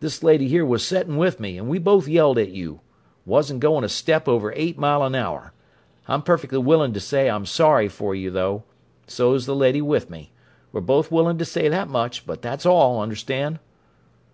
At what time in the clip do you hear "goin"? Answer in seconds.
3.60-3.84